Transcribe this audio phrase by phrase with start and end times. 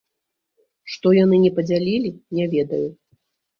[0.93, 2.11] Што яны не падзялілі,
[2.41, 2.83] не ведаю.